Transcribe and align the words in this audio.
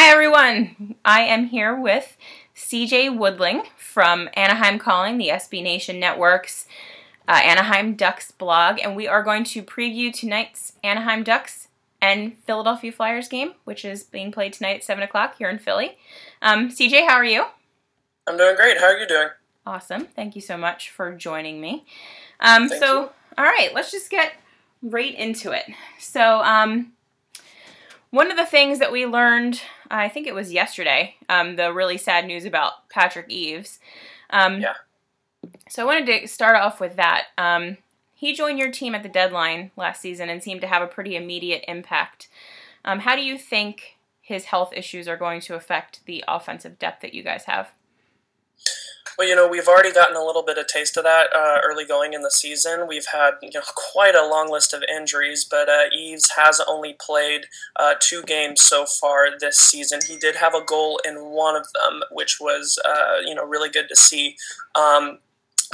Hi, 0.00 0.12
everyone. 0.12 0.94
I 1.04 1.22
am 1.22 1.46
here 1.46 1.74
with 1.74 2.16
CJ 2.54 3.18
Woodling 3.18 3.66
from 3.76 4.28
Anaheim 4.34 4.78
Calling, 4.78 5.18
the 5.18 5.30
SB 5.30 5.60
Nation 5.60 5.98
Network's 5.98 6.68
uh, 7.26 7.40
Anaheim 7.42 7.96
Ducks 7.96 8.30
blog, 8.30 8.78
and 8.80 8.94
we 8.94 9.08
are 9.08 9.24
going 9.24 9.42
to 9.42 9.60
preview 9.60 10.12
tonight's 10.12 10.74
Anaheim 10.84 11.24
Ducks 11.24 11.66
and 12.00 12.38
Philadelphia 12.46 12.92
Flyers 12.92 13.26
game, 13.26 13.54
which 13.64 13.84
is 13.84 14.04
being 14.04 14.30
played 14.30 14.52
tonight 14.52 14.76
at 14.76 14.84
7 14.84 15.02
o'clock 15.02 15.34
here 15.36 15.50
in 15.50 15.58
Philly. 15.58 15.98
Um, 16.42 16.68
CJ, 16.68 17.08
how 17.08 17.16
are 17.16 17.24
you? 17.24 17.46
I'm 18.28 18.36
doing 18.36 18.54
great. 18.54 18.78
How 18.78 18.84
are 18.84 18.98
you 18.98 19.08
doing? 19.08 19.30
Awesome. 19.66 20.04
Thank 20.04 20.36
you 20.36 20.40
so 20.40 20.56
much 20.56 20.90
for 20.90 21.12
joining 21.12 21.60
me. 21.60 21.84
Um, 22.38 22.68
so, 22.68 23.00
you. 23.00 23.10
all 23.36 23.44
right, 23.44 23.70
let's 23.74 23.90
just 23.90 24.10
get 24.10 24.34
right 24.80 25.12
into 25.16 25.50
it. 25.50 25.64
So, 25.98 26.40
um, 26.44 26.92
one 28.10 28.30
of 28.30 28.36
the 28.36 28.46
things 28.46 28.78
that 28.78 28.90
we 28.90 29.04
learned, 29.04 29.60
I 29.90 30.08
think 30.08 30.26
it 30.26 30.34
was 30.34 30.52
yesterday, 30.52 31.16
um, 31.28 31.56
the 31.56 31.72
really 31.72 31.98
sad 31.98 32.26
news 32.26 32.44
about 32.44 32.88
Patrick 32.88 33.26
Eaves. 33.28 33.78
Um, 34.30 34.60
yeah. 34.60 34.74
So 35.68 35.82
I 35.82 35.86
wanted 35.86 36.20
to 36.20 36.28
start 36.28 36.56
off 36.56 36.80
with 36.80 36.96
that. 36.96 37.26
Um, 37.36 37.78
he 38.14 38.34
joined 38.34 38.58
your 38.58 38.70
team 38.70 38.94
at 38.94 39.02
the 39.02 39.08
deadline 39.08 39.70
last 39.76 40.00
season 40.00 40.28
and 40.28 40.42
seemed 40.42 40.60
to 40.62 40.66
have 40.66 40.82
a 40.82 40.88
pretty 40.88 41.16
immediate 41.16 41.64
impact. 41.68 42.28
Um, 42.84 43.00
how 43.00 43.14
do 43.14 43.22
you 43.22 43.38
think 43.38 43.96
his 44.20 44.46
health 44.46 44.72
issues 44.74 45.06
are 45.08 45.16
going 45.16 45.40
to 45.42 45.54
affect 45.54 46.04
the 46.04 46.24
offensive 46.26 46.78
depth 46.78 47.02
that 47.02 47.14
you 47.14 47.22
guys 47.22 47.44
have? 47.44 47.70
Well, 49.18 49.26
you 49.26 49.34
know, 49.34 49.48
we've 49.48 49.66
already 49.66 49.92
gotten 49.92 50.14
a 50.14 50.24
little 50.24 50.44
bit 50.44 50.58
of 50.58 50.68
taste 50.68 50.96
of 50.96 51.02
that 51.02 51.34
uh, 51.34 51.58
early 51.64 51.84
going 51.84 52.12
in 52.12 52.22
the 52.22 52.30
season. 52.30 52.86
We've 52.86 53.06
had 53.12 53.32
you 53.42 53.50
know 53.52 53.62
quite 53.74 54.14
a 54.14 54.24
long 54.24 54.48
list 54.48 54.72
of 54.72 54.84
injuries, 54.84 55.44
but 55.44 55.68
uh, 55.68 55.86
Eaves 55.92 56.30
has 56.36 56.60
only 56.68 56.94
played 57.04 57.46
uh, 57.80 57.94
two 57.98 58.22
games 58.22 58.62
so 58.62 58.86
far 58.86 59.26
this 59.36 59.58
season. 59.58 59.98
He 60.06 60.18
did 60.18 60.36
have 60.36 60.54
a 60.54 60.64
goal 60.64 61.00
in 61.04 61.16
one 61.30 61.56
of 61.56 61.66
them, 61.72 62.02
which 62.12 62.38
was 62.40 62.78
uh, 62.84 63.16
you 63.26 63.34
know 63.34 63.44
really 63.44 63.70
good 63.70 63.88
to 63.88 63.96
see. 63.96 64.36
Um, 64.76 65.18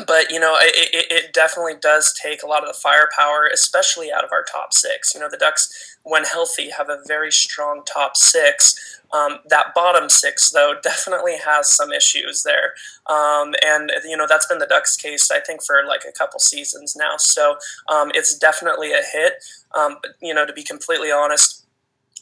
but 0.06 0.30
you 0.30 0.40
know 0.40 0.56
it, 0.60 0.90
it, 0.92 1.12
it, 1.12 1.32
definitely 1.32 1.74
does 1.80 2.12
take 2.20 2.42
a 2.42 2.46
lot 2.46 2.62
of 2.62 2.68
the 2.68 2.78
firepower 2.80 3.48
especially 3.52 4.10
out 4.10 4.24
of 4.24 4.32
our 4.32 4.44
top 4.44 4.72
six. 4.72 5.14
You 5.14 5.20
know 5.20 5.28
the 5.30 5.36
ducks 5.36 5.96
when 6.02 6.24
healthy 6.24 6.70
have 6.70 6.88
a 6.88 7.00
very 7.06 7.30
strong 7.30 7.82
top 7.84 8.16
six. 8.16 9.00
Um, 9.12 9.38
that 9.48 9.74
bottom 9.74 10.08
six 10.08 10.50
though 10.50 10.74
definitely 10.82 11.36
has 11.44 11.70
some 11.70 11.92
issues 11.92 12.42
there. 12.42 12.74
Um, 13.06 13.54
and 13.64 13.92
you 14.04 14.16
know 14.16 14.26
that's 14.28 14.46
been 14.46 14.58
the 14.58 14.66
ducks 14.66 14.96
case 14.96 15.30
i 15.30 15.40
think 15.40 15.62
for 15.62 15.84
like 15.86 16.02
a 16.08 16.12
couple 16.12 16.40
seasons 16.40 16.96
now. 16.96 17.16
So 17.18 17.56
um, 17.88 18.10
it's 18.14 18.36
definitely 18.36 18.92
a 18.92 19.02
hit. 19.12 19.34
Um, 19.74 19.96
but 20.02 20.12
you 20.20 20.34
know 20.34 20.46
to 20.46 20.52
be 20.52 20.62
completely 20.62 21.12
honest 21.12 21.63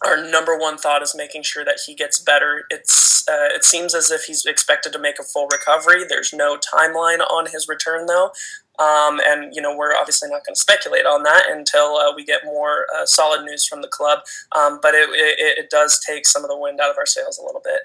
our 0.05 0.17
number 0.17 0.57
one 0.57 0.79
thought 0.79 1.03
is 1.03 1.15
making 1.15 1.43
sure 1.43 1.65
that 1.65 1.81
he 1.87 1.95
gets 1.95 2.19
better. 2.19 2.65
It's 2.71 3.29
uh, 3.29 3.55
it 3.55 3.65
seems 3.65 3.95
as 3.95 4.11
if 4.11 4.25
he's 4.25 4.45
expected 4.45 4.93
to 4.93 4.99
make 4.99 5.19
a 5.19 5.23
full 5.23 5.47
recovery. 5.53 6.05
There's 6.09 6.33
no 6.33 6.57
timeline 6.57 7.21
on 7.21 7.47
his 7.47 7.69
return 7.69 8.07
though, 8.07 8.33
um, 8.79 9.21
and 9.25 9.55
you 9.55 9.63
know 9.63 9.77
we're 9.77 9.95
obviously 9.95 10.29
not 10.29 10.45
going 10.45 10.55
to 10.55 10.61
speculate 10.61 11.07
on 11.07 11.23
that 11.23 11.45
until 11.49 11.97
uh, 11.97 12.15
we 12.15 12.25
get 12.25 12.45
more 12.45 12.87
uh, 12.97 13.07
solid 13.07 13.45
news 13.45 13.67
from 13.67 13.83
the 13.83 13.89
club. 13.89 14.21
Um, 14.53 14.81
but 14.83 14.95
it, 14.95 15.09
it, 15.11 15.59
it 15.59 15.71
does 15.71 16.01
take 16.05 16.27
some 16.27 16.43
of 16.43 16.51
the 16.51 16.59
wind 16.59 16.81
out 16.81 16.91
of 16.91 16.99
our 16.99 17.07
sails 17.07 17.39
a 17.39 17.45
little 17.45 17.63
bit. 17.63 17.83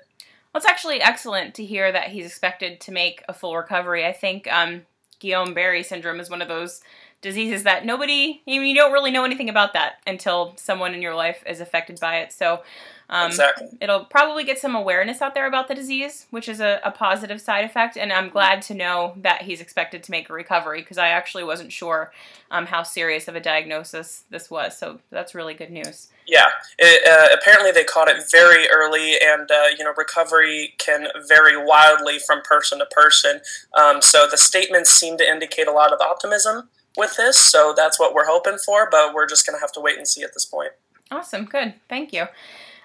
Well, 0.53 0.61
it's 0.61 0.65
actually 0.65 1.01
excellent 1.01 1.53
to 1.55 1.65
hear 1.65 1.91
that 1.91 2.09
he's 2.09 2.25
expected 2.25 2.79
to 2.81 2.91
make 2.91 3.23
a 3.29 3.33
full 3.33 3.55
recovery. 3.55 4.05
I 4.05 4.13
think 4.13 4.51
um, 4.51 4.87
Guillain 5.21 5.53
Barre 5.53 5.83
syndrome 5.83 6.19
is 6.19 6.29
one 6.29 6.41
of 6.41 6.47
those 6.47 6.81
diseases 7.21 7.63
that 7.63 7.85
nobody, 7.85 8.41
you, 8.45 8.61
you 8.61 8.75
don't 8.75 8.93
really 8.93 9.11
know 9.11 9.25
anything 9.25 9.49
about 9.49 9.73
that 9.73 9.99
until 10.05 10.53
someone 10.57 10.93
in 10.93 11.01
your 11.01 11.15
life 11.15 11.43
is 11.47 11.59
affected 11.59 11.99
by 11.99 12.17
it. 12.17 12.31
So 12.31 12.61
um, 13.09 13.27
exactly. 13.27 13.67
it'll 13.79 14.03
probably 14.05 14.43
get 14.43 14.59
some 14.59 14.75
awareness 14.75 15.21
out 15.21 15.33
there 15.33 15.47
about 15.47 15.67
the 15.67 15.75
disease, 15.75 16.27
which 16.29 16.49
is 16.49 16.59
a, 16.59 16.79
a 16.83 16.91
positive 16.91 17.39
side 17.39 17.63
effect. 17.63 17.97
And 17.97 18.11
I'm 18.11 18.29
glad 18.29 18.61
to 18.63 18.73
know 18.73 19.13
that 19.17 19.43
he's 19.43 19.61
expected 19.61 20.03
to 20.03 20.11
make 20.11 20.29
a 20.29 20.33
recovery 20.33 20.81
because 20.81 20.97
I 20.97 21.09
actually 21.09 21.45
wasn't 21.45 21.71
sure 21.71 22.11
um, 22.51 22.65
how 22.65 22.83
serious 22.83 23.27
of 23.27 23.35
a 23.35 23.39
diagnosis 23.39 24.25
this 24.29 24.51
was. 24.51 24.77
So 24.77 24.99
that's 25.09 25.33
really 25.33 25.53
good 25.53 25.71
news. 25.71 26.09
Yeah, 26.27 26.47
it, 26.77 27.07
uh, 27.07 27.33
apparently 27.33 27.71
they 27.71 27.85
caught 27.85 28.09
it 28.09 28.17
very 28.29 28.67
early, 28.67 29.15
and 29.23 29.49
uh, 29.49 29.67
you 29.77 29.85
know 29.85 29.93
recovery 29.97 30.73
can 30.77 31.07
vary 31.25 31.55
wildly 31.55 32.19
from 32.19 32.41
person 32.41 32.79
to 32.79 32.85
person. 32.87 33.39
Um, 33.79 34.01
so 34.01 34.27
the 34.29 34.37
statements 34.37 34.89
seem 34.89 35.17
to 35.19 35.23
indicate 35.23 35.67
a 35.67 35.71
lot 35.71 35.93
of 35.93 36.01
optimism 36.01 36.67
with 36.97 37.15
this. 37.17 37.37
So 37.37 37.73
that's 37.75 37.99
what 37.99 38.13
we're 38.13 38.25
hoping 38.25 38.57
for, 38.57 38.89
but 38.89 39.13
we're 39.13 39.27
just 39.27 39.45
going 39.45 39.55
to 39.57 39.61
have 39.61 39.71
to 39.73 39.81
wait 39.81 39.97
and 39.97 40.07
see 40.07 40.23
at 40.23 40.33
this 40.33 40.45
point. 40.45 40.71
Awesome. 41.11 41.45
Good. 41.45 41.73
Thank 41.87 42.11
you. 42.13 42.25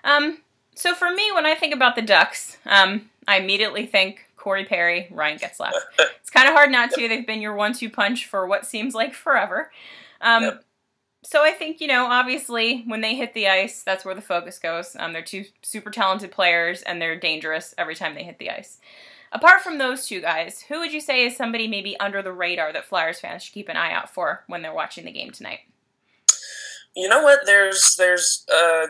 Um, 0.04 0.38
so 0.74 0.94
for 0.94 1.10
me, 1.12 1.30
when 1.32 1.46
I 1.46 1.54
think 1.54 1.74
about 1.74 1.96
the 1.96 2.02
Ducks, 2.02 2.56
um, 2.66 3.10
I 3.26 3.38
immediately 3.38 3.86
think 3.86 4.26
Corey 4.36 4.64
Perry, 4.64 5.08
Ryan 5.10 5.38
Getzlaf. 5.38 5.72
it's 5.98 6.30
kind 6.30 6.48
of 6.48 6.54
hard 6.54 6.70
not 6.70 6.90
to. 6.92 7.00
Yep. 7.00 7.10
They've 7.10 7.26
been 7.26 7.40
your 7.40 7.54
one-two 7.54 7.90
punch 7.90 8.26
for 8.26 8.46
what 8.46 8.66
seems 8.66 8.94
like 8.94 9.14
forever. 9.14 9.70
Um, 10.20 10.42
yep. 10.42 10.64
So 11.24 11.44
I 11.44 11.52
think 11.52 11.80
you 11.80 11.86
know, 11.86 12.06
obviously, 12.06 12.82
when 12.86 13.00
they 13.00 13.14
hit 13.14 13.34
the 13.34 13.48
ice, 13.48 13.82
that's 13.84 14.04
where 14.04 14.14
the 14.14 14.20
focus 14.20 14.58
goes. 14.58 14.96
Um, 14.98 15.12
they're 15.12 15.22
two 15.22 15.44
super 15.62 15.90
talented 15.90 16.32
players, 16.32 16.82
and 16.82 17.00
they're 17.00 17.18
dangerous 17.18 17.74
every 17.78 17.94
time 17.94 18.14
they 18.14 18.24
hit 18.24 18.38
the 18.38 18.50
ice. 18.50 18.78
Apart 19.32 19.62
from 19.62 19.78
those 19.78 20.06
two 20.06 20.20
guys, 20.20 20.62
who 20.68 20.78
would 20.80 20.92
you 20.92 21.00
say 21.00 21.24
is 21.24 21.34
somebody 21.36 21.66
maybe 21.66 21.98
under 21.98 22.20
the 22.22 22.32
radar 22.32 22.70
that 22.72 22.84
Flyers 22.84 23.18
fans 23.18 23.42
should 23.42 23.54
keep 23.54 23.70
an 23.70 23.78
eye 23.78 23.92
out 23.92 24.10
for 24.12 24.44
when 24.46 24.60
they're 24.60 24.74
watching 24.74 25.06
the 25.06 25.10
game 25.10 25.30
tonight? 25.30 25.60
You 26.94 27.08
know 27.08 27.22
what? 27.22 27.46
There's 27.46 27.96
there's 27.96 28.44
uh, 28.52 28.86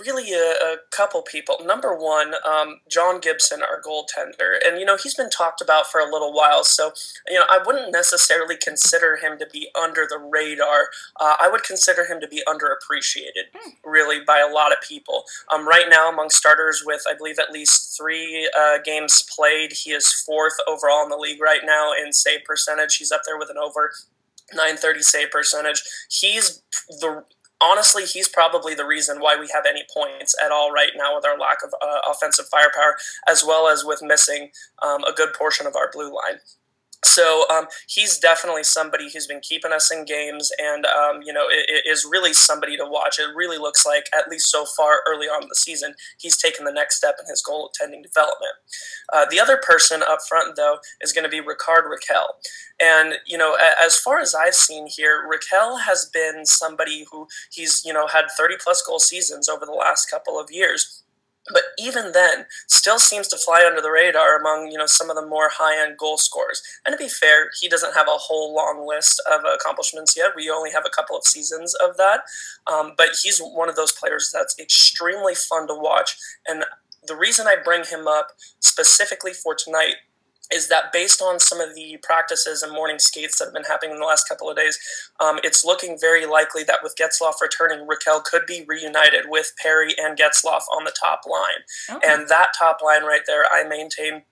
really 0.00 0.32
a, 0.32 0.36
a, 0.36 0.76
couple 0.90 1.20
people. 1.20 1.58
Number 1.62 1.94
one, 1.94 2.32
um, 2.48 2.80
John 2.88 3.20
Gibson, 3.20 3.60
our 3.62 3.80
goaltender, 3.82 4.56
and 4.64 4.78
you 4.78 4.86
know 4.86 4.96
he's 4.96 5.14
been 5.14 5.28
talked 5.28 5.60
about 5.60 5.86
for 5.86 6.00
a 6.00 6.10
little 6.10 6.32
while. 6.32 6.64
So 6.64 6.92
you 7.28 7.38
know 7.38 7.44
I 7.50 7.58
wouldn't 7.64 7.92
necessarily 7.92 8.56
consider 8.56 9.16
him 9.16 9.38
to 9.38 9.46
be 9.52 9.68
under 9.78 10.06
the 10.08 10.18
radar. 10.18 10.88
Uh, 11.20 11.34
I 11.40 11.50
would 11.50 11.62
consider 11.62 12.06
him 12.06 12.20
to 12.20 12.28
be 12.28 12.42
underappreciated, 12.48 13.52
mm. 13.54 13.72
really, 13.84 14.24
by 14.24 14.38
a 14.38 14.50
lot 14.50 14.72
of 14.72 14.78
people. 14.80 15.24
Um, 15.52 15.68
right 15.68 15.86
now, 15.90 16.10
among 16.10 16.30
starters, 16.30 16.82
with 16.86 17.02
I 17.06 17.14
believe 17.14 17.38
at 17.38 17.52
least 17.52 17.94
three 17.98 18.50
uh, 18.58 18.78
games 18.82 19.28
played, 19.30 19.72
he 19.72 19.90
is 19.90 20.10
fourth 20.10 20.54
overall 20.66 21.02
in 21.04 21.10
the 21.10 21.18
league 21.18 21.42
right 21.42 21.62
now 21.64 21.92
in 21.92 22.14
save 22.14 22.44
percentage. 22.44 22.96
He's 22.96 23.12
up 23.12 23.22
there 23.26 23.38
with 23.38 23.50
an 23.50 23.58
over 23.58 23.92
930 24.54 25.02
save 25.02 25.30
percentage. 25.30 25.82
He's 26.08 26.62
the 26.88 27.24
honestly, 27.62 28.04
he's 28.04 28.28
probably 28.28 28.74
the 28.74 28.84
reason 28.84 29.20
why 29.20 29.36
we 29.38 29.48
have 29.54 29.64
any 29.68 29.84
points 29.92 30.34
at 30.44 30.50
all 30.50 30.72
right 30.72 30.92
now 30.96 31.14
with 31.14 31.24
our 31.24 31.38
lack 31.38 31.58
of 31.64 31.72
uh, 31.80 32.00
offensive 32.10 32.46
firepower, 32.50 32.96
as 33.28 33.44
well 33.44 33.68
as 33.68 33.84
with 33.84 34.02
missing 34.02 34.50
um, 34.82 35.04
a 35.04 35.12
good 35.12 35.32
portion 35.32 35.66
of 35.66 35.76
our 35.76 35.90
blue 35.92 36.08
line. 36.08 36.40
So 37.04 37.44
um, 37.50 37.66
he's 37.88 38.18
definitely 38.18 38.62
somebody 38.62 39.10
who's 39.10 39.26
been 39.26 39.40
keeping 39.40 39.72
us 39.72 39.90
in 39.90 40.04
games, 40.04 40.52
and 40.58 40.86
um, 40.86 41.22
you 41.22 41.32
know 41.32 41.46
it, 41.48 41.66
it 41.68 41.90
is 41.90 42.06
really 42.08 42.32
somebody 42.32 42.76
to 42.76 42.86
watch. 42.86 43.18
It 43.18 43.34
really 43.34 43.58
looks 43.58 43.84
like, 43.84 44.06
at 44.16 44.28
least 44.28 44.50
so 44.50 44.64
far 44.64 45.00
early 45.08 45.26
on 45.26 45.42
in 45.42 45.48
the 45.48 45.56
season, 45.56 45.94
he's 46.18 46.36
taken 46.36 46.64
the 46.64 46.72
next 46.72 46.96
step 46.96 47.16
in 47.20 47.26
his 47.26 47.42
goaltending 47.42 48.02
development. 48.02 48.54
Uh, 49.12 49.26
the 49.28 49.40
other 49.40 49.56
person 49.56 50.02
up 50.08 50.20
front, 50.28 50.54
though, 50.54 50.78
is 51.00 51.12
going 51.12 51.24
to 51.24 51.30
be 51.30 51.40
Rickard 51.40 51.84
Rakell, 51.86 52.26
and 52.80 53.14
you 53.26 53.36
know 53.36 53.56
as 53.82 53.98
far 53.98 54.20
as 54.20 54.34
I've 54.34 54.54
seen 54.54 54.86
here, 54.86 55.28
Rakell 55.28 55.80
has 55.82 56.06
been 56.06 56.46
somebody 56.46 57.04
who 57.10 57.26
he's 57.50 57.84
you 57.84 57.92
know 57.92 58.06
had 58.06 58.26
thirty 58.38 58.54
plus 58.62 58.80
goal 58.80 59.00
seasons 59.00 59.48
over 59.48 59.66
the 59.66 59.72
last 59.72 60.08
couple 60.08 60.38
of 60.38 60.50
years 60.50 61.02
but 61.50 61.62
even 61.78 62.12
then 62.12 62.46
still 62.68 62.98
seems 62.98 63.28
to 63.28 63.36
fly 63.36 63.64
under 63.66 63.80
the 63.80 63.90
radar 63.90 64.38
among 64.38 64.70
you 64.70 64.78
know 64.78 64.86
some 64.86 65.10
of 65.10 65.16
the 65.16 65.26
more 65.26 65.48
high-end 65.50 65.98
goal 65.98 66.16
scorers. 66.18 66.62
And 66.86 66.92
to 66.92 66.98
be 66.98 67.08
fair 67.08 67.50
he 67.60 67.68
doesn't 67.68 67.94
have 67.94 68.06
a 68.08 68.18
whole 68.18 68.54
long 68.54 68.86
list 68.86 69.20
of 69.30 69.42
accomplishments 69.44 70.16
yet. 70.16 70.32
We 70.36 70.50
only 70.50 70.70
have 70.72 70.84
a 70.86 70.94
couple 70.94 71.16
of 71.16 71.24
seasons 71.24 71.74
of 71.74 71.96
that. 71.96 72.20
Um, 72.72 72.92
but 72.96 73.10
he's 73.22 73.40
one 73.40 73.68
of 73.68 73.76
those 73.76 73.92
players 73.92 74.30
that's 74.32 74.58
extremely 74.58 75.34
fun 75.34 75.66
to 75.68 75.74
watch. 75.74 76.16
And 76.46 76.64
the 77.06 77.16
reason 77.16 77.46
i 77.46 77.56
bring 77.62 77.84
him 77.84 78.06
up 78.06 78.28
specifically 78.60 79.32
for 79.32 79.54
tonight 79.54 79.96
is 80.52 80.68
that 80.68 80.92
based 80.92 81.22
on 81.22 81.40
some 81.40 81.60
of 81.60 81.74
the 81.74 81.98
practices 82.02 82.62
and 82.62 82.72
morning 82.72 82.98
skates 82.98 83.38
that 83.38 83.46
have 83.46 83.54
been 83.54 83.64
happening 83.64 83.92
in 83.92 84.00
the 84.00 84.06
last 84.06 84.28
couple 84.28 84.50
of 84.50 84.56
days, 84.56 84.78
um, 85.20 85.38
it's 85.42 85.64
looking 85.64 85.98
very 86.00 86.26
likely 86.26 86.64
that 86.64 86.80
with 86.82 86.94
Getzlaf 87.00 87.34
returning, 87.40 87.86
Rakell 87.86 88.22
could 88.24 88.42
be 88.46 88.64
reunited 88.66 89.26
with 89.28 89.52
Perry 89.60 89.94
and 89.98 90.18
Getzlaf 90.18 90.62
on 90.76 90.84
the 90.84 90.94
top 90.98 91.22
line. 91.26 91.62
Oh. 91.90 92.00
And 92.06 92.28
that 92.28 92.48
top 92.58 92.78
line 92.84 93.04
right 93.04 93.22
there, 93.26 93.44
I 93.50 93.64
maintain 93.64 94.22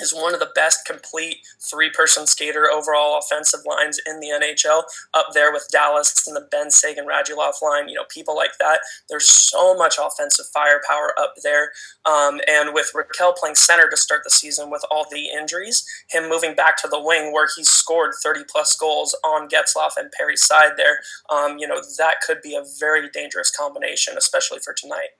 is 0.00 0.14
one 0.14 0.34
of 0.34 0.40
the 0.40 0.50
best 0.54 0.86
complete 0.86 1.38
three 1.60 1.90
person 1.90 2.26
skater 2.26 2.70
overall 2.70 3.18
offensive 3.18 3.60
lines 3.66 4.00
in 4.06 4.20
the 4.20 4.28
NHL, 4.28 4.82
up 5.14 5.28
there 5.34 5.52
with 5.52 5.68
Dallas 5.70 6.26
and 6.26 6.36
the 6.36 6.46
Benn 6.50 6.70
Seguin 6.70 7.06
Radulov 7.06 7.60
line, 7.62 7.88
you 7.88 7.94
know, 7.94 8.04
people 8.12 8.36
like 8.36 8.58
that. 8.60 8.80
There's 9.08 9.26
so 9.26 9.76
much 9.76 9.96
offensive 10.00 10.46
firepower 10.52 11.14
up 11.18 11.34
there. 11.42 11.72
Um, 12.06 12.40
and 12.48 12.74
with 12.74 12.92
Rakell 12.94 13.36
playing 13.36 13.56
center 13.56 13.88
to 13.90 13.96
start 13.96 14.22
the 14.24 14.30
season 14.30 14.70
with 14.70 14.84
all 14.90 15.06
the 15.10 15.28
injuries, 15.28 15.84
him 16.10 16.28
moving 16.28 16.54
back 16.54 16.76
to 16.82 16.88
the 16.88 17.00
wing 17.00 17.32
where 17.32 17.48
he 17.56 17.64
scored 17.64 18.12
30 18.22 18.44
plus 18.50 18.76
goals 18.76 19.16
on 19.24 19.48
Getzlaf 19.48 19.92
and 19.96 20.12
Perry's 20.12 20.42
side 20.42 20.72
there, 20.76 21.00
um, 21.30 21.58
you 21.58 21.66
know, 21.66 21.80
that 21.98 22.16
could 22.26 22.40
be 22.42 22.54
a 22.54 22.64
very 22.78 23.08
dangerous 23.10 23.50
combination, 23.50 24.16
especially 24.16 24.58
for 24.60 24.72
tonight. 24.72 25.10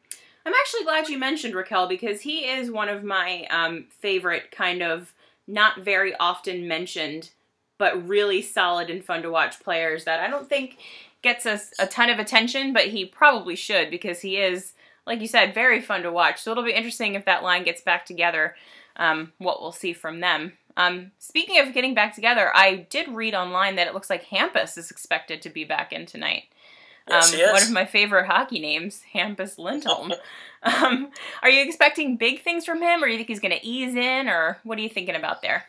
I'm 0.48 0.54
actually 0.54 0.84
glad 0.84 1.10
you 1.10 1.18
mentioned 1.18 1.52
Rakell 1.52 1.90
because 1.90 2.22
he 2.22 2.48
is 2.48 2.70
one 2.70 2.88
of 2.88 3.04
my 3.04 3.46
um, 3.50 3.84
favorite 3.90 4.50
kind 4.50 4.82
of 4.82 5.12
not 5.46 5.82
very 5.82 6.16
often 6.16 6.66
mentioned, 6.66 7.32
but 7.76 8.08
really 8.08 8.40
solid 8.40 8.88
and 8.88 9.04
fun 9.04 9.20
to 9.24 9.30
watch 9.30 9.60
players 9.60 10.04
that 10.04 10.20
I 10.20 10.28
don't 10.28 10.48
think 10.48 10.78
gets 11.20 11.44
us 11.44 11.72
a 11.78 11.86
ton 11.86 12.08
of 12.08 12.18
attention, 12.18 12.72
but 12.72 12.86
he 12.86 13.04
probably 13.04 13.56
should 13.56 13.90
because 13.90 14.22
he 14.22 14.38
is, 14.38 14.72
like 15.06 15.20
you 15.20 15.26
said, 15.26 15.52
very 15.52 15.82
fun 15.82 16.02
to 16.04 16.10
watch. 16.10 16.40
So 16.40 16.50
it'll 16.50 16.64
be 16.64 16.72
interesting 16.72 17.14
if 17.14 17.26
that 17.26 17.42
line 17.42 17.64
gets 17.64 17.82
back 17.82 18.06
together, 18.06 18.56
um, 18.96 19.34
what 19.36 19.60
we'll 19.60 19.70
see 19.70 19.92
from 19.92 20.20
them. 20.20 20.54
Um, 20.78 21.10
speaking 21.18 21.60
of 21.60 21.74
getting 21.74 21.92
back 21.92 22.14
together, 22.14 22.50
I 22.56 22.86
did 22.88 23.08
read 23.08 23.34
online 23.34 23.76
that 23.76 23.86
it 23.86 23.92
looks 23.92 24.08
like 24.08 24.24
Hampus 24.24 24.78
is 24.78 24.90
expected 24.90 25.42
to 25.42 25.50
be 25.50 25.64
back 25.64 25.92
in 25.92 26.06
tonight. 26.06 26.44
Yes, 27.08 27.32
um, 27.32 27.52
one 27.52 27.62
of 27.62 27.70
my 27.70 27.84
favorite 27.84 28.26
hockey 28.26 28.58
names, 28.58 29.02
Hampus 29.14 29.58
Lindholm. 29.58 30.12
um, 30.62 31.10
are 31.42 31.50
you 31.50 31.62
expecting 31.64 32.16
big 32.16 32.42
things 32.42 32.64
from 32.64 32.82
him, 32.82 33.02
or 33.02 33.06
do 33.06 33.12
you 33.12 33.18
think 33.18 33.28
he's 33.28 33.40
going 33.40 33.58
to 33.58 33.66
ease 33.66 33.94
in, 33.94 34.28
or 34.28 34.58
what 34.64 34.78
are 34.78 34.82
you 34.82 34.88
thinking 34.88 35.16
about 35.16 35.42
there? 35.42 35.66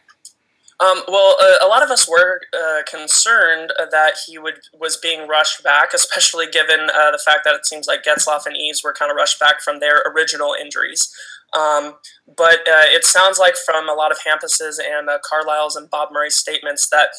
Um, 0.82 1.02
well, 1.10 1.36
uh, 1.42 1.66
a 1.66 1.68
lot 1.68 1.84
of 1.84 1.90
us 1.90 2.08
were 2.10 2.40
uh, 2.58 2.84
concerned 2.90 3.74
that 3.92 4.14
he 4.26 4.38
would 4.38 4.60
was 4.80 4.96
being 4.96 5.28
rushed 5.28 5.62
back, 5.62 5.94
especially 5.94 6.48
given 6.48 6.90
uh, 6.90 7.12
the 7.12 7.22
fact 7.24 7.42
that 7.44 7.54
it 7.54 7.66
seems 7.66 7.86
like 7.86 8.04
Getzlaf 8.04 8.46
and 8.46 8.56
Eaves 8.56 8.82
were 8.82 8.94
kind 8.94 9.12
of 9.12 9.18
rushed 9.18 9.42
back 9.42 9.62
from 9.62 9.82
their 9.82 10.02
original 10.04 10.56
injuries. 10.60 11.14
Um, 11.54 11.96
but 12.38 12.60
uh, 12.60 12.88
it 12.88 13.04
sounds 13.04 13.40
like 13.40 13.56
from 13.58 13.90
a 13.90 13.94
lot 13.94 14.12
of 14.12 14.20
Hampus's 14.26 14.80
and 14.80 15.10
uh, 15.10 15.18
Carlyle's 15.30 15.76
and 15.76 15.90
Bob 15.90 16.10
Murray's 16.14 16.38
statements 16.38 16.88
that 16.90 17.10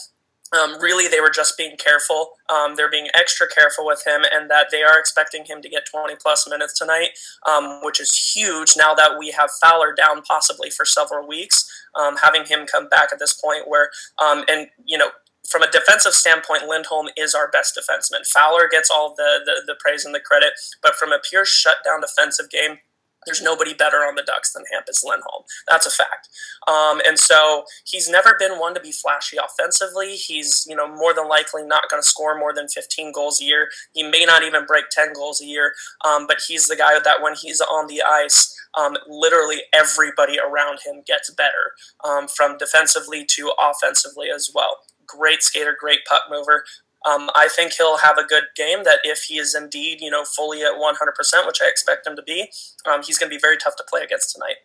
um, 0.52 0.80
really, 0.80 1.06
they 1.06 1.20
were 1.20 1.30
just 1.30 1.56
being 1.56 1.76
careful. 1.76 2.32
Um, 2.48 2.74
they're 2.74 2.90
being 2.90 3.08
extra 3.14 3.46
careful 3.48 3.86
with 3.86 4.02
him, 4.06 4.22
and 4.32 4.50
that 4.50 4.66
they 4.70 4.82
are 4.82 4.98
expecting 4.98 5.44
him 5.44 5.62
to 5.62 5.68
get 5.68 5.86
20 5.86 6.16
plus 6.16 6.48
minutes 6.48 6.78
tonight, 6.78 7.10
um, 7.46 7.80
which 7.82 8.00
is 8.00 8.32
huge 8.34 8.74
now 8.76 8.94
that 8.94 9.18
we 9.18 9.30
have 9.30 9.50
Fowler 9.62 9.94
down 9.94 10.22
possibly 10.22 10.70
for 10.70 10.84
several 10.84 11.26
weeks. 11.26 11.70
Um, 11.94 12.16
having 12.16 12.44
him 12.44 12.66
come 12.66 12.88
back 12.88 13.10
at 13.12 13.18
this 13.18 13.32
point, 13.32 13.68
where, 13.68 13.90
um, 14.22 14.44
and, 14.48 14.68
you 14.84 14.98
know, 14.98 15.10
from 15.48 15.62
a 15.62 15.70
defensive 15.70 16.12
standpoint, 16.12 16.68
Lindholm 16.68 17.08
is 17.16 17.34
our 17.34 17.50
best 17.50 17.76
defenseman. 17.76 18.26
Fowler 18.26 18.68
gets 18.70 18.90
all 18.90 19.14
the, 19.16 19.40
the, 19.44 19.62
the 19.66 19.76
praise 19.80 20.04
and 20.04 20.14
the 20.14 20.20
credit, 20.20 20.52
but 20.82 20.94
from 20.94 21.12
a 21.12 21.18
pure 21.28 21.44
shutdown 21.44 22.00
defensive 22.00 22.50
game, 22.50 22.78
there's 23.26 23.42
nobody 23.42 23.74
better 23.74 23.98
on 23.98 24.14
the 24.14 24.22
Ducks 24.22 24.52
than 24.52 24.64
Hampus 24.64 25.04
Lindholm. 25.04 25.44
That's 25.68 25.86
a 25.86 25.90
fact. 25.90 26.28
Um, 26.68 27.00
and 27.06 27.18
so 27.18 27.64
he's 27.84 28.08
never 28.08 28.36
been 28.38 28.58
one 28.58 28.74
to 28.74 28.80
be 28.80 28.92
flashy 28.92 29.36
offensively. 29.36 30.16
He's, 30.16 30.66
you 30.68 30.76
know, 30.76 30.88
more 30.88 31.14
than 31.14 31.28
likely 31.28 31.62
not 31.64 31.88
going 31.90 32.02
to 32.02 32.08
score 32.08 32.38
more 32.38 32.54
than 32.54 32.68
15 32.68 33.12
goals 33.12 33.40
a 33.40 33.44
year. 33.44 33.68
He 33.92 34.02
may 34.02 34.24
not 34.24 34.42
even 34.42 34.66
break 34.66 34.84
10 34.90 35.12
goals 35.12 35.40
a 35.40 35.46
year, 35.46 35.74
um, 36.04 36.26
but 36.26 36.38
he's 36.46 36.66
the 36.66 36.76
guy 36.76 36.98
that 37.02 37.22
when 37.22 37.34
he's 37.34 37.60
on 37.60 37.86
the 37.86 38.02
ice, 38.02 38.56
um, 38.78 38.96
literally 39.08 39.62
everybody 39.72 40.38
around 40.38 40.78
him 40.84 41.02
gets 41.06 41.30
better 41.30 41.72
um, 42.04 42.28
from 42.28 42.56
defensively 42.58 43.24
to 43.30 43.52
offensively 43.60 44.28
as 44.34 44.50
well. 44.54 44.78
Great 45.06 45.42
skater, 45.42 45.76
great 45.78 46.04
puck 46.08 46.22
mover. 46.30 46.64
Um, 47.08 47.30
I 47.34 47.48
think 47.48 47.72
he'll 47.72 47.98
have 47.98 48.18
a 48.18 48.24
good 48.24 48.44
game. 48.56 48.84
That 48.84 49.00
if 49.04 49.22
he 49.24 49.38
is 49.38 49.54
indeed, 49.54 50.00
you 50.00 50.10
know, 50.10 50.24
fully 50.24 50.62
at 50.62 50.72
100%, 50.72 51.46
which 51.46 51.60
I 51.62 51.68
expect 51.68 52.06
him 52.06 52.16
to 52.16 52.22
be, 52.22 52.50
um, 52.86 53.02
he's 53.02 53.18
going 53.18 53.30
to 53.30 53.34
be 53.34 53.40
very 53.40 53.56
tough 53.56 53.76
to 53.76 53.84
play 53.88 54.02
against 54.02 54.34
tonight. 54.34 54.56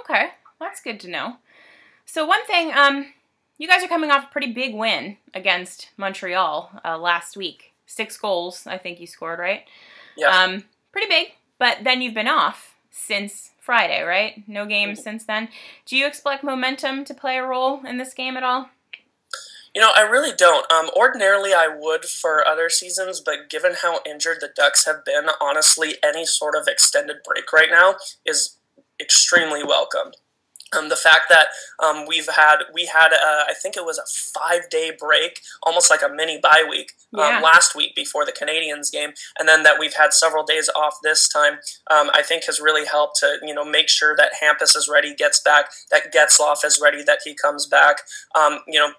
Okay, 0.00 0.30
that's 0.58 0.80
good 0.80 0.98
to 1.00 1.10
know. 1.10 1.36
So 2.06 2.26
one 2.26 2.44
thing, 2.46 2.72
um, 2.74 3.12
you 3.58 3.68
guys 3.68 3.84
are 3.84 3.88
coming 3.88 4.10
off 4.10 4.24
a 4.24 4.32
pretty 4.32 4.52
big 4.52 4.74
win 4.74 5.16
against 5.32 5.90
Montreal 5.96 6.80
uh, 6.84 6.98
last 6.98 7.36
week. 7.36 7.72
Six 7.86 8.16
goals, 8.16 8.66
I 8.66 8.78
think 8.78 8.98
you 8.98 9.06
scored, 9.06 9.38
right? 9.38 9.64
Yeah. 10.16 10.28
Um, 10.28 10.64
pretty 10.92 11.08
big. 11.08 11.28
But 11.58 11.78
then 11.84 12.02
you've 12.02 12.14
been 12.14 12.28
off 12.28 12.74
since 12.90 13.50
Friday, 13.60 14.02
right? 14.02 14.46
No 14.48 14.66
games 14.66 14.98
mm-hmm. 14.98 15.04
since 15.04 15.24
then. 15.24 15.48
Do 15.86 15.96
you 15.96 16.06
expect 16.06 16.44
momentum 16.44 17.04
to 17.04 17.14
play 17.14 17.36
a 17.38 17.44
role 17.44 17.84
in 17.86 17.98
this 17.98 18.14
game 18.14 18.36
at 18.36 18.42
all? 18.42 18.70
You 19.74 19.82
know, 19.82 19.90
I 19.96 20.02
really 20.02 20.32
don't. 20.36 20.70
Um, 20.70 20.88
ordinarily, 20.96 21.52
I 21.52 21.68
would 21.68 22.04
for 22.04 22.46
other 22.46 22.70
seasons, 22.70 23.20
but 23.20 23.50
given 23.50 23.74
how 23.82 24.00
injured 24.06 24.38
the 24.40 24.50
Ducks 24.54 24.86
have 24.86 25.04
been, 25.04 25.26
honestly, 25.40 25.96
any 26.02 26.24
sort 26.26 26.54
of 26.54 26.68
extended 26.68 27.16
break 27.24 27.52
right 27.52 27.70
now 27.70 27.96
is 28.24 28.56
extremely 29.00 29.64
welcomed. 29.64 30.16
Um, 30.76 30.88
the 30.88 30.96
fact 30.96 31.26
that 31.28 31.48
um, 31.84 32.06
we've 32.06 32.28
had 32.28 32.58
we 32.72 32.86
had 32.86 33.12
uh, 33.12 33.44
I 33.48 33.54
think 33.60 33.76
it 33.76 33.84
was 33.84 33.98
a 33.98 34.40
five 34.40 34.68
day 34.70 34.92
break, 34.98 35.40
almost 35.62 35.90
like 35.90 36.02
a 36.02 36.08
mini 36.08 36.38
bye 36.42 36.64
week 36.68 36.92
um, 37.14 37.42
last 37.42 37.76
week 37.76 37.94
before 37.94 38.24
the 38.24 38.32
Canadiens 38.32 38.90
game, 38.90 39.10
and 39.38 39.48
then 39.48 39.62
that 39.62 39.78
we've 39.78 39.94
had 39.94 40.12
several 40.12 40.44
days 40.44 40.68
off 40.74 40.98
this 41.02 41.28
time, 41.28 41.54
um, 41.90 42.10
I 42.14 42.22
think 42.22 42.44
has 42.46 42.60
really 42.60 42.86
helped 42.86 43.18
to 43.20 43.38
you 43.42 43.54
know 43.54 43.64
make 43.64 43.88
sure 43.88 44.16
that 44.16 44.32
Hampus 44.42 44.76
is 44.76 44.88
ready, 44.90 45.14
gets 45.14 45.40
back, 45.40 45.66
that 45.90 46.12
Getzlaf 46.12 46.64
is 46.64 46.80
ready, 46.82 47.02
that 47.04 47.20
he 47.24 47.34
comes 47.34 47.66
back. 47.66 47.98
Um, 48.34 48.60
you 48.66 48.80
know, 48.80 48.92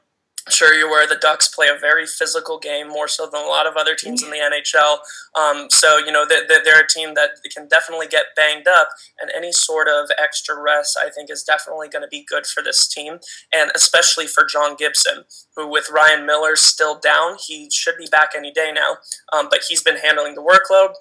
sure 0.50 0.74
you're 0.74 0.88
aware 0.88 1.08
the 1.08 1.16
Ducks 1.16 1.48
play 1.48 1.68
a 1.68 1.78
very 1.80 2.06
physical 2.06 2.60
game, 2.60 2.88
more 2.88 3.08
so 3.08 3.28
than 3.32 3.44
a 3.44 3.48
lot 3.48 3.66
of 3.68 3.76
other 3.76 3.96
teams 3.96 4.24
in 4.24 4.30
the 4.30 4.38
NHL. 4.38 4.98
Um, 5.40 5.70
so 5.70 5.98
you 5.98 6.12
know 6.12 6.26
they're, 6.28 6.46
they're 6.48 6.82
a 6.82 6.88
team 6.88 7.14
that 7.16 7.32
can 7.56 7.68
definitely 7.68 8.08
get 8.08 8.36
banged 8.36 8.68
up, 8.68 8.90
and 9.20 9.32
any 9.36 9.52
sort 9.52 9.88
of 9.88 10.10
extra 10.22 10.60
rest 10.60 10.98
I 11.04 11.10
think 11.10 11.30
is 11.30 11.44
definitely 11.44 11.90
going 11.90 12.04
to 12.04 12.10
be 12.10 12.26
good 12.28 12.46
for 12.46 12.62
this 12.62 12.88
team, 12.88 13.20
and 13.54 13.72
especially 13.76 14.28
for 14.28 14.46
John 14.46 14.76
Gibson, 14.76 15.24
who 15.56 15.68
with 15.70 15.90
Ryan 15.90 16.26
Miller 16.26 16.56
still 16.56 17.00
down, 17.00 17.38
he 17.46 17.70
should 17.72 17.98
be 17.98 18.08
back 18.12 18.32
any 18.36 18.52
day 18.52 18.72
now, 18.74 18.98
um, 19.34 19.48
but 19.50 19.62
he's 19.68 19.82
been 19.82 19.98
handling 19.98 20.36
the 20.36 20.42
workload 20.42 20.94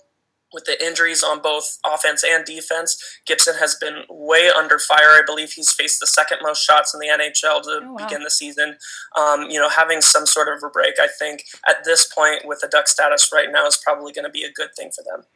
with 0.54 0.64
the 0.64 0.82
injuries 0.82 1.22
on 1.22 1.42
both 1.42 1.78
offense 1.84 2.24
and 2.24 2.44
defense. 2.44 2.96
Gibson 3.26 3.56
has 3.56 3.74
been 3.74 4.04
way 4.08 4.48
under 4.56 4.78
fire. 4.78 5.10
I 5.10 5.22
believe 5.26 5.52
he's 5.52 5.72
faced 5.72 6.00
the 6.00 6.06
second 6.06 6.38
most 6.42 6.64
shots 6.64 6.94
in 6.94 7.00
the 7.00 7.08
NHL 7.08 7.62
to 7.62 7.80
oh, 7.82 7.92
wow. 7.92 7.96
begin 7.96 8.22
the 8.22 8.30
season. 8.30 8.76
Um, 9.18 9.50
you 9.50 9.60
know, 9.60 9.68
having 9.68 10.00
some 10.00 10.24
sort 10.24 10.48
of 10.48 10.62
a 10.62 10.70
break, 10.70 10.94
I 11.00 11.08
think 11.18 11.44
at 11.68 11.84
this 11.84 12.06
point 12.06 12.46
with 12.46 12.60
the 12.60 12.68
Duck 12.68 12.88
status 12.88 13.30
right 13.32 13.48
now 13.50 13.66
is 13.66 13.76
probably 13.76 14.12
going 14.12 14.24
to 14.24 14.30
be 14.30 14.44
a 14.44 14.52
good 14.52 14.70
thing 14.76 14.90
for 14.94 15.02
them. 15.02 15.26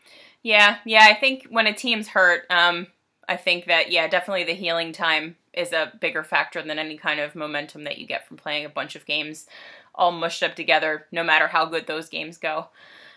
Yeah, 0.43 0.79
yeah. 0.87 1.07
I 1.11 1.15
think 1.15 1.47
when 1.51 1.67
a 1.67 1.75
team's 1.75 2.09
hurt, 2.09 2.45
um, 2.49 2.87
I 3.29 3.37
think 3.37 3.67
that 3.67 3.91
yeah, 3.91 4.07
definitely 4.09 4.45
the 4.45 4.55
healing 4.55 4.93
time 4.93 5.37
is 5.53 5.73
a 5.73 5.93
bigger 6.01 6.23
factor 6.23 6.63
than 6.63 6.79
any 6.79 6.97
kind 6.97 7.19
of 7.19 7.35
momentum 7.35 7.85
that 7.85 7.99
you 7.99 8.07
get 8.07 8.27
from 8.27 8.37
playing 8.37 8.65
a 8.65 8.71
bunch 8.71 8.95
of 8.95 9.05
games 9.05 9.47
all 9.99 10.13
mushed 10.13 10.43
up 10.43 10.55
together, 10.55 11.07
no 11.11 11.25
matter 11.25 11.49
how 11.49 11.67
good 11.67 11.87
those 11.87 12.09
games 12.09 12.39
go. 12.39 12.69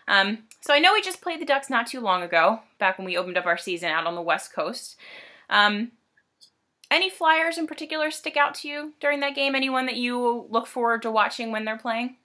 Um, 0.08 0.44
so 0.62 0.74
I 0.74 0.80
know 0.80 0.94
we 0.94 1.02
just 1.02 1.22
played 1.22 1.42
the 1.42 1.46
Ducks 1.46 1.70
not 1.70 1.88
too 1.88 2.02
long 2.02 2.24
ago, 2.24 2.62
back 2.80 2.98
when 2.98 3.06
we 3.06 3.18
opened 3.18 3.38
up 3.38 3.46
our 3.46 3.58
season 3.58 3.90
out 3.90 4.08
on 4.08 4.16
the 4.16 4.22
West 4.22 4.54
Coast. 4.54 4.96
Um, 5.50 5.92
any 6.90 7.10
Flyers 7.10 7.58
in 7.58 7.68
particular 7.68 8.12
stick 8.12 8.36
out 8.36 8.54
to 8.56 8.68
you 8.68 8.94
during 9.00 9.22
that 9.22 9.36
game? 9.36 9.56
Anyone 9.56 9.86
that 9.86 9.96
you 9.96 10.46
look 10.50 10.68
forward 10.68 11.02
to 11.04 11.12
watching 11.12 11.52
when 11.52 11.66
they're 11.66 11.78
playing? 11.78 12.18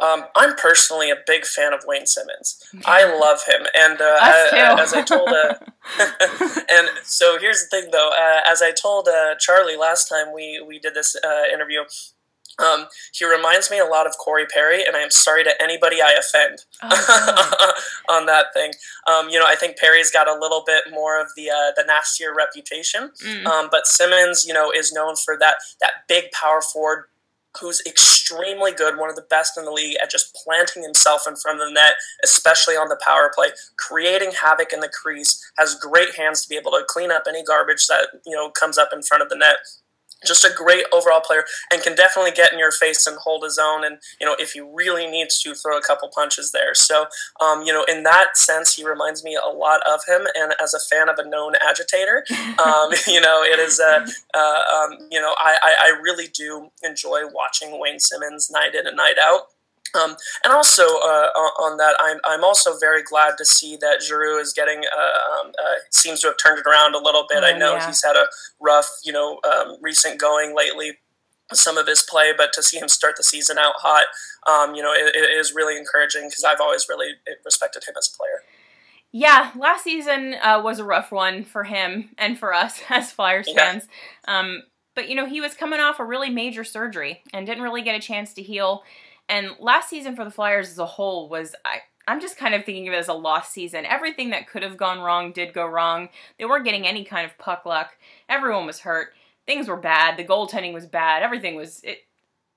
Um, 0.00 0.24
I'm 0.34 0.56
personally 0.56 1.10
a 1.10 1.16
big 1.26 1.44
fan 1.44 1.74
of 1.74 1.84
Wayne 1.86 2.06
Simmonds. 2.06 2.64
I 2.86 3.04
love 3.04 3.40
him, 3.46 3.66
and 3.74 4.00
uh, 4.00 4.16
as, 4.22 4.52
as, 4.80 4.94
I 4.94 5.02
told, 5.02 5.28
uh, 5.28 5.54
and 6.72 6.88
so 7.04 7.38
here's 7.38 7.62
the 7.62 7.68
thing, 7.70 7.90
though. 7.92 8.08
Uh, 8.08 8.40
as 8.50 8.62
I 8.62 8.72
told 8.72 9.08
uh, 9.08 9.34
Charlie 9.38 9.76
last 9.76 10.08
time 10.08 10.32
we 10.34 10.64
we 10.66 10.78
did 10.78 10.94
this 10.94 11.14
uh, 11.22 11.42
interview, 11.52 11.80
um, 12.60 12.86
he 13.12 13.24
reminds 13.24 13.70
me 13.70 13.78
a 13.78 13.84
lot 13.84 14.06
of 14.06 14.16
Corey 14.18 14.46
Perry, 14.46 14.84
and 14.84 14.96
I 14.96 15.00
am 15.00 15.10
sorry 15.10 15.44
to 15.44 15.62
anybody 15.62 16.00
I 16.02 16.14
offend 16.18 16.64
oh, 16.82 17.72
on 18.10 18.26
that 18.26 18.46
thing. 18.54 18.72
Um, 19.06 19.28
you 19.28 19.38
know, 19.38 19.46
I 19.46 19.56
think 19.56 19.78
Perry's 19.78 20.10
got 20.10 20.28
a 20.28 20.38
little 20.38 20.62
bit 20.66 20.84
more 20.90 21.20
of 21.20 21.28
the 21.36 21.50
uh, 21.50 21.72
the 21.76 21.84
nastier 21.86 22.34
reputation, 22.34 23.10
mm. 23.24 23.46
um, 23.46 23.68
but 23.70 23.86
Simmonds, 23.86 24.46
you 24.46 24.54
know, 24.54 24.70
is 24.70 24.92
known 24.92 25.16
for 25.16 25.36
that 25.38 25.56
that 25.80 25.92
big 26.08 26.30
power 26.32 26.60
forward 26.60 27.04
who's 27.58 27.82
extremely 27.84 28.72
good, 28.72 28.96
one 28.96 29.10
of 29.10 29.16
the 29.16 29.26
best 29.28 29.58
in 29.58 29.64
the 29.64 29.72
league 29.72 29.96
at 30.02 30.10
just 30.10 30.34
planting 30.44 30.82
himself 30.82 31.22
in 31.26 31.34
front 31.34 31.60
of 31.60 31.66
the 31.66 31.72
net, 31.72 31.94
especially 32.22 32.74
on 32.74 32.88
the 32.88 33.00
power 33.04 33.30
play, 33.34 33.48
creating 33.76 34.30
havoc 34.40 34.72
in 34.72 34.80
the 34.80 34.88
crease, 34.88 35.50
has 35.58 35.74
great 35.74 36.14
hands 36.14 36.42
to 36.42 36.48
be 36.48 36.56
able 36.56 36.70
to 36.70 36.84
clean 36.86 37.10
up 37.10 37.24
any 37.28 37.42
garbage 37.42 37.86
that 37.86 38.08
you 38.24 38.36
know 38.36 38.50
comes 38.50 38.78
up 38.78 38.90
in 38.92 39.02
front 39.02 39.22
of 39.22 39.28
the 39.28 39.36
net 39.36 39.56
just 40.26 40.44
a 40.44 40.50
great 40.54 40.84
overall 40.92 41.20
player 41.20 41.44
and 41.72 41.82
can 41.82 41.94
definitely 41.94 42.30
get 42.32 42.52
in 42.52 42.58
your 42.58 42.72
face 42.72 43.06
and 43.06 43.16
hold 43.18 43.44
his 43.44 43.58
own 43.58 43.84
and 43.84 43.98
you 44.20 44.26
know 44.26 44.36
if 44.38 44.52
he 44.52 44.60
really 44.60 45.06
needs 45.06 45.40
to 45.42 45.54
throw 45.54 45.76
a 45.76 45.82
couple 45.82 46.10
punches 46.14 46.52
there. 46.52 46.74
So 46.74 47.06
um, 47.40 47.62
you 47.62 47.72
know 47.72 47.84
in 47.84 48.02
that 48.04 48.36
sense 48.36 48.74
he 48.74 48.84
reminds 48.86 49.24
me 49.24 49.36
a 49.36 49.48
lot 49.48 49.80
of 49.88 50.00
him 50.06 50.26
and 50.34 50.54
as 50.62 50.74
a 50.74 50.80
fan 50.80 51.08
of 51.08 51.18
a 51.18 51.28
known 51.28 51.54
agitator 51.60 52.24
um, 52.58 52.90
you 53.06 53.20
know 53.20 53.42
it 53.42 53.58
is 53.58 53.80
a 53.80 54.06
uh, 54.34 54.62
um, 54.74 55.08
you 55.10 55.20
know 55.20 55.34
I, 55.38 55.56
I 55.62 56.00
really 56.02 56.28
do 56.28 56.70
enjoy 56.82 57.22
watching 57.32 57.78
Wayne 57.78 58.00
simmonds 58.00 58.50
night 58.50 58.74
in 58.74 58.86
and 58.86 58.96
night 58.96 59.16
out 59.22 59.42
um, 59.94 60.16
and 60.44 60.52
also 60.52 60.82
uh, 60.82 61.30
on 61.62 61.76
that, 61.78 61.96
I'm, 61.98 62.18
I'm 62.24 62.44
also 62.44 62.78
very 62.78 63.02
glad 63.02 63.36
to 63.38 63.44
see 63.44 63.76
that 63.80 64.02
Giroux 64.02 64.38
is 64.38 64.52
getting 64.52 64.78
uh, 64.78 65.40
um, 65.40 65.48
uh, 65.48 65.74
seems 65.90 66.20
to 66.20 66.28
have 66.28 66.36
turned 66.42 66.58
it 66.58 66.66
around 66.66 66.94
a 66.94 66.98
little 66.98 67.26
bit. 67.28 67.42
Oh, 67.42 67.46
I 67.46 67.56
know 67.56 67.74
yeah. 67.74 67.86
he's 67.86 68.02
had 68.04 68.16
a 68.16 68.26
rough, 68.60 68.88
you 69.04 69.12
know, 69.12 69.40
um, 69.44 69.76
recent 69.80 70.20
going 70.20 70.54
lately. 70.54 70.98
Some 71.52 71.76
of 71.76 71.88
his 71.88 72.02
play, 72.02 72.32
but 72.36 72.52
to 72.52 72.62
see 72.62 72.78
him 72.78 72.86
start 72.86 73.16
the 73.16 73.24
season 73.24 73.58
out 73.58 73.74
hot, 73.78 74.04
um, 74.46 74.76
you 74.76 74.82
know, 74.82 74.92
it, 74.92 75.16
it 75.16 75.36
is 75.36 75.52
really 75.52 75.76
encouraging 75.76 76.28
because 76.28 76.44
I've 76.44 76.60
always 76.60 76.86
really 76.88 77.14
respected 77.44 77.82
him 77.82 77.94
as 77.98 78.08
a 78.14 78.16
player. 78.16 78.42
Yeah, 79.12 79.50
last 79.56 79.82
season 79.82 80.36
uh, 80.40 80.60
was 80.62 80.78
a 80.78 80.84
rough 80.84 81.10
one 81.10 81.42
for 81.42 81.64
him 81.64 82.10
and 82.16 82.38
for 82.38 82.54
us 82.54 82.80
as 82.88 83.10
Flyers 83.10 83.48
yeah. 83.48 83.72
fans. 83.72 83.88
Um, 84.28 84.62
but 84.94 85.08
you 85.08 85.14
know, 85.14 85.26
he 85.26 85.40
was 85.40 85.54
coming 85.54 85.80
off 85.80 85.98
a 85.98 86.04
really 86.04 86.30
major 86.30 86.64
surgery 86.64 87.22
and 87.32 87.46
didn't 87.46 87.62
really 87.62 87.82
get 87.82 87.96
a 87.96 88.00
chance 88.00 88.32
to 88.34 88.42
heal 88.42 88.84
and 89.30 89.52
last 89.58 89.88
season 89.88 90.14
for 90.14 90.24
the 90.24 90.30
Flyers 90.30 90.68
as 90.68 90.78
a 90.78 90.86
whole 90.86 91.28
was 91.28 91.54
I 91.64 91.78
I'm 92.08 92.20
just 92.20 92.36
kind 92.36 92.54
of 92.54 92.64
thinking 92.64 92.88
of 92.88 92.94
it 92.94 92.98
as 92.98 93.08
a 93.08 93.14
lost 93.14 93.52
season. 93.52 93.86
Everything 93.86 94.30
that 94.30 94.48
could 94.48 94.64
have 94.64 94.76
gone 94.76 95.00
wrong 95.00 95.32
did 95.32 95.54
go 95.54 95.64
wrong. 95.64 96.08
They 96.38 96.44
weren't 96.44 96.64
getting 96.64 96.86
any 96.86 97.04
kind 97.04 97.24
of 97.24 97.38
puck 97.38 97.64
luck. 97.64 97.90
Everyone 98.28 98.66
was 98.66 98.80
hurt. 98.80 99.14
Things 99.46 99.68
were 99.68 99.76
bad. 99.76 100.16
The 100.16 100.24
goaltending 100.24 100.74
was 100.74 100.86
bad. 100.86 101.22
Everything 101.22 101.54
was 101.54 101.80
it. 101.84 101.98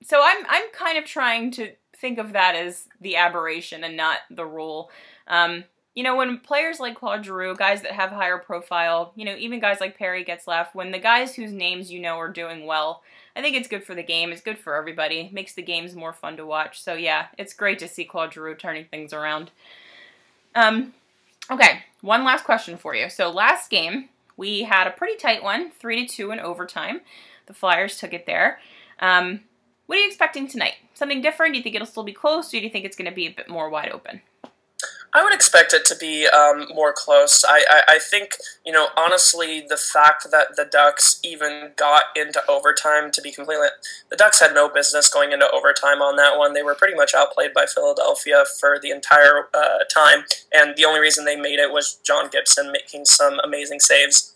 So 0.02 0.20
I'm 0.22 0.44
I'm 0.48 0.70
kind 0.72 0.98
of 0.98 1.04
trying 1.04 1.52
to 1.52 1.72
think 1.96 2.18
of 2.18 2.32
that 2.32 2.56
as 2.56 2.88
the 3.00 3.16
aberration 3.16 3.84
and 3.84 3.96
not 3.96 4.18
the 4.30 4.44
rule. 4.44 4.90
Um, 5.28 5.64
you 5.94 6.02
know, 6.02 6.16
when 6.16 6.38
players 6.38 6.80
like 6.80 6.96
Claude 6.96 7.24
Giroux, 7.24 7.54
guys 7.54 7.82
that 7.82 7.92
have 7.92 8.10
higher 8.10 8.38
profile, 8.38 9.12
you 9.14 9.24
know, 9.24 9.36
even 9.36 9.60
guys 9.60 9.80
like 9.80 9.96
Perry 9.96 10.24
Getzlaf, 10.24 10.68
when 10.74 10.90
the 10.90 10.98
guys 10.98 11.34
whose 11.34 11.52
names 11.52 11.90
you 11.90 12.00
know 12.00 12.18
are 12.18 12.28
doing 12.28 12.66
well, 12.66 13.02
I 13.36 13.42
think 13.42 13.56
it's 13.56 13.68
good 13.68 13.84
for 13.84 13.94
the 13.94 14.02
game. 14.02 14.32
It's 14.32 14.40
good 14.40 14.58
for 14.58 14.74
everybody. 14.74 15.20
It 15.20 15.32
makes 15.32 15.54
the 15.54 15.62
games 15.62 15.94
more 15.94 16.12
fun 16.12 16.36
to 16.36 16.46
watch. 16.46 16.82
So 16.82 16.94
yeah, 16.94 17.26
it's 17.38 17.54
great 17.54 17.78
to 17.78 17.88
see 17.88 18.04
Claude 18.04 18.32
Giroux 18.32 18.56
turning 18.56 18.86
things 18.86 19.12
around. 19.12 19.50
Um, 20.54 20.94
okay, 21.50 21.82
one 22.00 22.24
last 22.24 22.44
question 22.44 22.76
for 22.76 22.94
you. 22.94 23.08
So 23.08 23.30
last 23.30 23.70
game 23.70 24.08
we 24.36 24.64
had 24.64 24.86
a 24.86 24.90
pretty 24.90 25.16
tight 25.16 25.42
one, 25.42 25.70
three 25.70 26.06
to 26.06 26.12
two 26.12 26.30
in 26.30 26.40
overtime. 26.40 27.00
The 27.46 27.54
Flyers 27.54 27.98
took 27.98 28.12
it 28.12 28.26
there. 28.26 28.58
Um, 29.00 29.40
what 29.86 29.98
are 29.98 30.00
you 30.00 30.06
expecting 30.08 30.48
tonight? 30.48 30.74
Something 30.94 31.20
different? 31.20 31.52
Do 31.52 31.58
you 31.58 31.62
think 31.62 31.74
it'll 31.74 31.86
still 31.86 32.04
be 32.04 32.12
close, 32.12 32.48
or 32.48 32.58
do 32.58 32.64
you 32.64 32.70
think 32.70 32.84
it's 32.84 32.96
going 32.96 33.10
to 33.10 33.14
be 33.14 33.26
a 33.26 33.34
bit 33.34 33.48
more 33.48 33.68
wide 33.68 33.90
open? 33.90 34.22
I 35.16 35.22
would 35.22 35.32
expect 35.32 35.72
it 35.72 35.84
to 35.86 35.96
be 35.96 36.26
um, 36.26 36.66
more 36.74 36.92
close. 36.92 37.44
I, 37.46 37.64
I, 37.70 37.94
I, 37.94 37.98
think, 38.00 38.32
you 38.66 38.72
know, 38.72 38.88
honestly, 38.96 39.60
the 39.60 39.76
fact 39.76 40.26
that 40.32 40.56
the 40.56 40.64
Ducks 40.64 41.20
even 41.22 41.70
got 41.76 42.04
into 42.16 42.42
overtime, 42.48 43.12
to 43.12 43.22
be 43.22 43.30
completely, 43.30 43.68
the 44.10 44.16
Ducks 44.16 44.40
had 44.40 44.52
no 44.52 44.68
business 44.68 45.08
going 45.08 45.30
into 45.30 45.48
overtime 45.52 46.02
on 46.02 46.16
that 46.16 46.36
one. 46.36 46.52
They 46.52 46.64
were 46.64 46.74
pretty 46.74 46.96
much 46.96 47.14
outplayed 47.14 47.54
by 47.54 47.66
Philadelphia 47.66 48.44
for 48.58 48.80
the 48.82 48.90
entire 48.90 49.48
uh, 49.54 49.84
time, 49.92 50.24
and 50.52 50.74
the 50.76 50.84
only 50.84 50.98
reason 50.98 51.24
they 51.24 51.36
made 51.36 51.60
it 51.60 51.72
was 51.72 52.00
John 52.02 52.28
Gibson 52.28 52.72
making 52.72 53.04
some 53.04 53.38
amazing 53.44 53.78
saves. 53.78 54.33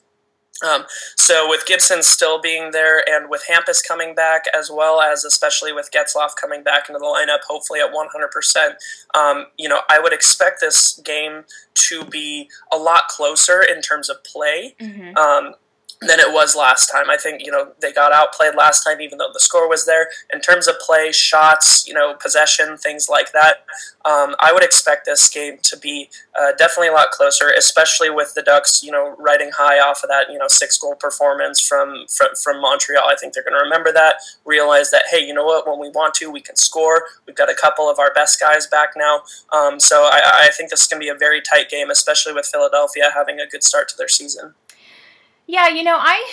Um, 0.67 0.85
so 1.17 1.49
with 1.49 1.67
Gibson 1.67 2.03
still 2.03 2.41
being 2.41 2.73
there, 2.73 3.03
and 3.09 3.31
with 3.31 3.45
Hampus 3.49 3.87
coming 3.87 4.15
back, 4.15 4.45
as 4.57 4.71
well 4.71 5.01
as 5.01 5.25
especially 5.25 5.73
with 5.73 5.91
Getzlaf 5.95 6.31
coming 6.41 6.63
back 6.63 6.89
into 6.89 6.99
the 6.99 7.05
lineup, 7.05 7.45
hopefully 7.47 7.81
at 7.81 7.93
100%, 7.93 8.75
um, 9.15 9.47
you 9.57 9.69
know, 9.69 9.81
I 9.89 10.01
would 10.01 10.13
expect 10.13 10.61
this 10.61 11.01
game 11.05 11.45
to 11.75 12.05
be 12.05 12.49
a 12.73 12.77
lot 12.77 13.09
closer 13.09 13.63
in 13.63 13.81
terms 13.83 14.11
of 14.11 14.23
play. 14.25 14.75
Mm-hmm. 14.81 15.17
Um, 15.17 15.55
than 16.01 16.21
it 16.21 16.33
was 16.33 16.55
last 16.55 16.89
time. 16.91 17.11
I 17.11 17.17
think 17.17 17.45
you 17.45 17.51
know 17.51 17.73
they 17.81 17.93
got 17.93 18.13
outplayed 18.13 18.55
last 18.55 18.85
time, 18.85 19.01
even 19.01 19.19
though 19.19 19.31
the 19.33 19.41
score 19.41 19.69
was 19.69 19.85
there. 19.87 20.09
In 20.33 20.41
terms 20.41 20.69
of 20.69 20.79
play, 20.79 21.11
shots, 21.11 21.87
you 21.89 21.95
know, 21.95 22.15
possession, 22.15 22.77
things 22.77 23.09
like 23.09 23.33
that, 23.33 23.65
um, 24.05 24.37
I 24.41 24.53
would 24.53 24.63
expect 24.63 25.07
this 25.07 25.29
game 25.29 25.59
to 25.63 25.77
be 25.77 26.09
uh, 26.41 26.53
definitely 26.57 26.89
a 26.89 26.93
lot 26.93 27.11
closer, 27.11 27.51
especially 27.51 28.11
with 28.11 28.35
the 28.35 28.43
Ducks, 28.43 28.83
you 28.83 28.93
know, 28.93 29.17
riding 29.19 29.51
high 29.57 29.81
off 29.81 30.05
of 30.05 30.09
that 30.09 30.31
you 30.31 30.39
know 30.39 30.49
six 30.49 30.79
goal 30.79 30.95
performance 30.95 31.61
from 31.61 32.07
from, 32.09 32.29
from 32.43 32.61
Montreal. 32.61 33.05
I 33.09 33.17
think 33.17 33.35
they're 33.35 33.43
going 33.43 33.59
to 33.59 33.65
remember 33.65 33.93
that, 33.93 34.17
realize 34.45 34.91
that 34.91 35.05
hey, 35.11 35.25
you 35.25 35.35
know 35.35 35.45
what, 35.45 35.67
when 35.67 35.81
we 35.81 35.89
want 35.89 36.15
to, 36.15 36.31
we 36.31 36.41
can 36.41 36.57
score. 36.57 37.05
We've 37.27 37.37
got 37.37 37.51
a 37.51 37.55
couple 37.55 37.91
of 37.91 37.99
our 37.99 38.13
best 38.13 38.39
guys 38.39 38.67
back 38.67 38.91
now, 38.97 39.23
um, 39.53 39.81
so 39.81 40.05
I, 40.05 40.47
I 40.47 40.51
think 40.57 40.71
this 40.71 40.83
is 40.83 40.87
going 40.87 41.01
to 41.01 41.05
be 41.05 41.11
a 41.11 41.19
very 41.19 41.41
tight 41.41 41.69
game, 41.69 41.91
especially 41.91 42.33
with 42.33 42.47
Philadelphia 42.47 43.11
having 43.15 43.41
a 43.41 43.47
good 43.47 43.65
start 43.65 43.89
to 43.89 43.97
their 43.97 44.09
season. 44.09 44.55
Yeah, 45.51 45.69
you 45.69 45.83
know, 45.83 45.97
I 45.99 46.31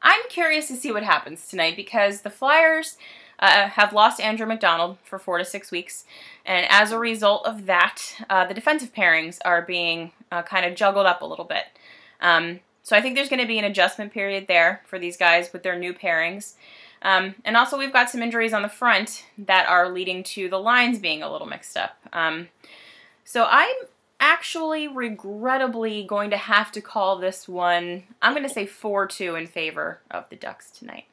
I'm 0.00 0.20
curious 0.28 0.68
to 0.68 0.76
see 0.76 0.92
what 0.92 1.02
happens 1.02 1.48
tonight 1.48 1.74
because 1.74 2.20
the 2.20 2.30
Flyers 2.30 2.96
uh, 3.40 3.66
have 3.66 3.92
lost 3.92 4.20
Andrew 4.20 4.46
MacDonald 4.46 4.98
for 5.02 5.18
four 5.18 5.36
to 5.38 5.44
six 5.44 5.72
weeks, 5.72 6.04
and 6.44 6.64
as 6.70 6.92
a 6.92 6.98
result 6.98 7.44
of 7.44 7.66
that, 7.66 8.00
uh, 8.30 8.46
the 8.46 8.54
defensive 8.54 8.94
pairings 8.94 9.38
are 9.44 9.62
being 9.62 10.12
uh, 10.30 10.42
kind 10.42 10.64
of 10.64 10.76
juggled 10.76 11.06
up 11.06 11.22
a 11.22 11.26
little 11.26 11.44
bit. 11.44 11.64
Um, 12.20 12.60
so 12.84 12.96
I 12.96 13.02
think 13.02 13.16
there's 13.16 13.28
going 13.28 13.42
to 13.42 13.48
be 13.48 13.58
an 13.58 13.64
adjustment 13.64 14.12
period 14.12 14.46
there 14.46 14.80
for 14.86 15.00
these 15.00 15.16
guys 15.16 15.52
with 15.52 15.64
their 15.64 15.76
new 15.76 15.92
pairings. 15.92 16.54
Um, 17.02 17.34
and 17.44 17.56
also, 17.56 17.76
we've 17.76 17.92
got 17.92 18.10
some 18.10 18.22
injuries 18.22 18.52
on 18.52 18.62
the 18.62 18.68
front 18.68 19.24
that 19.38 19.68
are 19.68 19.88
leading 19.88 20.22
to 20.22 20.48
the 20.48 20.60
lines 20.60 21.00
being 21.00 21.20
a 21.20 21.30
little 21.30 21.48
mixed 21.48 21.76
up. 21.76 21.96
Um, 22.12 22.48
so 23.24 23.44
I'm 23.50 23.74
actually 24.20 24.88
regrettably 24.88 26.04
going 26.04 26.30
to 26.30 26.36
have 26.36 26.72
to 26.72 26.80
call 26.80 27.18
this 27.18 27.48
one, 27.48 28.04
I'm 28.22 28.32
going 28.32 28.46
to 28.46 28.52
say 28.52 28.66
4 28.66 29.06
2 29.06 29.34
in 29.34 29.46
favor 29.46 30.00
of 30.10 30.28
the 30.30 30.36
Ducks 30.36 30.70
tonight. 30.70 31.04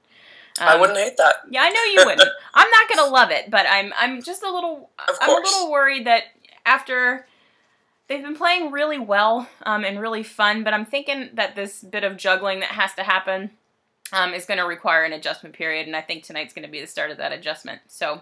Um, 0.60 0.68
I 0.68 0.76
wouldn't 0.80 1.00
hate 1.00 1.18
that. 1.18 1.36
Yeah, 1.50 1.62
I 1.64 1.70
know 1.70 1.84
you 1.84 2.06
wouldn't. 2.06 2.30
I'm 2.54 2.70
not 2.70 2.88
going 2.88 3.00
to 3.00 3.12
love 3.12 3.32
it, 3.32 3.50
but 3.50 3.66
I'm 3.68 3.92
I'm 3.98 4.22
just 4.22 4.44
a 4.44 4.52
little 4.52 4.90
I'm 5.00 5.30
a 5.30 5.34
little 5.34 5.72
worried 5.72 6.06
that 6.06 6.24
after 6.66 7.26
they've 8.08 8.22
been 8.22 8.36
playing 8.36 8.72
really 8.72 9.00
well 9.00 9.50
um, 9.64 9.84
and 9.84 10.00
really 10.00 10.24
fun, 10.24 10.64
but 10.64 10.74
I'm 10.74 10.86
thinking 10.86 11.30
that 11.34 11.56
this 11.56 11.82
bit 11.82 12.04
of 12.04 12.18
juggling 12.18 12.60
that 12.60 12.70
has 12.70 12.94
to 12.94 13.04
happen 13.04 13.52
um, 14.12 14.34
is 14.34 14.46
going 14.46 14.60
to 14.60 14.66
require 14.66 15.04
an 15.04 15.14
adjustment 15.14 15.56
period, 15.56 15.88
and 15.88 15.96
I 15.96 16.02
think 16.02 16.24
tonight's 16.24 16.54
going 16.54 16.66
to 16.66 16.72
be 16.72 16.82
the 16.82 16.88
start 16.88 17.10
of 17.10 17.18
that 17.18 17.32
adjustment. 17.32 17.82
So 17.88 18.22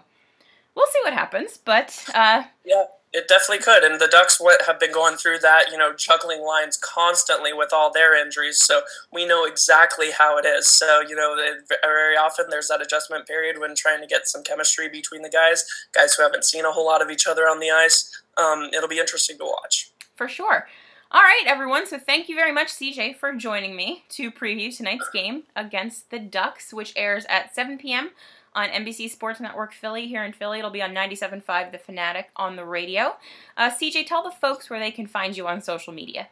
we'll 0.74 0.86
see 0.86 1.00
what 1.04 1.12
happens, 1.12 1.58
but 1.58 2.02
uh, 2.14 2.44
yeah 2.64 2.84
it 3.12 3.28
definitely 3.28 3.62
could, 3.62 3.84
and 3.84 4.00
the 4.00 4.08
Ducks 4.08 4.40
have 4.66 4.80
been 4.80 4.92
going 4.92 5.16
through 5.16 5.40
that, 5.40 5.70
you 5.70 5.76
know, 5.76 5.92
juggling 5.92 6.42
lines 6.42 6.78
constantly 6.78 7.52
with 7.52 7.72
all 7.72 7.92
their 7.92 8.16
injuries. 8.16 8.58
So 8.58 8.82
we 9.12 9.26
know 9.26 9.44
exactly 9.44 10.12
how 10.12 10.38
it 10.38 10.46
is. 10.46 10.68
So 10.68 11.00
you 11.00 11.14
know, 11.14 11.36
very 11.82 12.16
often 12.16 12.46
there's 12.48 12.68
that 12.68 12.80
adjustment 12.80 13.26
period 13.26 13.58
when 13.58 13.74
trying 13.74 14.00
to 14.00 14.06
get 14.06 14.26
some 14.26 14.42
chemistry 14.42 14.88
between 14.88 15.22
the 15.22 15.28
guys, 15.28 15.64
guys 15.92 16.14
who 16.14 16.22
haven't 16.22 16.44
seen 16.44 16.64
a 16.64 16.72
whole 16.72 16.86
lot 16.86 17.02
of 17.02 17.10
each 17.10 17.26
other 17.26 17.42
on 17.42 17.60
the 17.60 17.70
ice. 17.70 18.10
Um, 18.38 18.70
it'll 18.72 18.88
be 18.88 18.98
interesting 18.98 19.36
to 19.38 19.44
watch. 19.44 19.90
For 20.16 20.28
sure. 20.28 20.66
All 21.10 21.20
right, 21.20 21.44
everyone. 21.46 21.86
So 21.86 21.98
thank 21.98 22.30
you 22.30 22.34
very 22.34 22.52
much, 22.52 22.68
CJ, 22.68 23.16
for 23.16 23.34
joining 23.34 23.76
me 23.76 24.04
to 24.10 24.30
preview 24.30 24.74
tonight's 24.74 25.10
game 25.10 25.42
against 25.54 26.08
the 26.08 26.18
Ducks, 26.18 26.72
which 26.72 26.94
airs 26.96 27.26
at 27.28 27.54
7 27.54 27.76
p.m 27.76 28.12
on 28.54 28.68
NBC 28.68 29.10
Sports 29.10 29.40
Network 29.40 29.72
Philly 29.72 30.06
here 30.06 30.24
in 30.24 30.32
Philly. 30.32 30.58
It'll 30.58 30.70
be 30.70 30.82
on 30.82 30.90
97.5 30.90 31.72
The 31.72 31.78
Fanatic 31.78 32.30
on 32.36 32.56
the 32.56 32.64
radio. 32.64 33.16
Uh, 33.56 33.70
CJ, 33.70 34.06
tell 34.06 34.22
the 34.22 34.30
folks 34.30 34.68
where 34.68 34.80
they 34.80 34.90
can 34.90 35.06
find 35.06 35.36
you 35.36 35.46
on 35.46 35.60
social 35.60 35.92
media. 35.92 36.28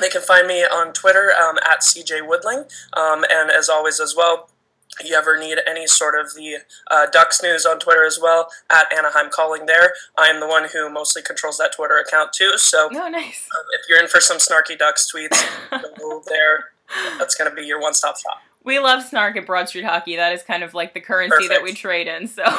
They 0.00 0.08
can 0.08 0.22
find 0.22 0.46
me 0.46 0.64
on 0.64 0.92
Twitter 0.92 1.32
um, 1.32 1.56
at 1.58 1.80
CJ 1.80 2.28
Woodling, 2.28 2.68
um, 2.94 3.24
and 3.30 3.50
as 3.50 3.68
always, 3.68 4.00
as 4.00 4.14
well, 4.16 4.50
if 4.98 5.08
you 5.08 5.14
ever 5.14 5.38
need 5.38 5.58
any 5.68 5.86
sort 5.86 6.18
of 6.18 6.34
the 6.34 6.58
uh, 6.90 7.06
Ducks 7.12 7.42
news 7.42 7.64
on 7.64 7.78
Twitter 7.78 8.04
as 8.04 8.18
well, 8.20 8.48
at 8.70 8.92
Anaheim 8.92 9.30
Calling 9.30 9.66
there. 9.66 9.92
I 10.18 10.28
am 10.28 10.40
the 10.40 10.48
one 10.48 10.68
who 10.72 10.90
mostly 10.90 11.22
controls 11.22 11.58
that 11.58 11.74
Twitter 11.76 11.96
account 11.96 12.32
too. 12.32 12.58
So 12.58 12.88
oh, 12.92 13.08
nice. 13.08 13.48
um, 13.56 13.64
if 13.80 13.88
you're 13.88 14.00
in 14.00 14.08
for 14.08 14.20
some 14.20 14.38
snarky 14.38 14.76
Ducks 14.76 15.10
tweets, 15.12 15.44
go 15.98 16.22
there. 16.26 16.72
That's 17.18 17.34
going 17.34 17.48
to 17.48 17.56
be 17.56 17.66
your 17.66 17.80
one 17.80 17.94
stop 17.94 18.16
shop 18.18 18.38
we 18.64 18.78
love 18.78 19.04
snark 19.04 19.36
at 19.36 19.46
Broad 19.46 19.68
Street 19.68 19.84
Hockey. 19.84 20.16
That 20.16 20.32
is 20.32 20.42
kind 20.42 20.64
of 20.64 20.74
like 20.74 20.94
the 20.94 21.00
currency 21.00 21.36
Perfect. 21.36 21.50
that 21.50 21.62
we 21.62 21.74
trade 21.74 22.08
in. 22.08 22.26
So, 22.26 22.42
all 22.44 22.50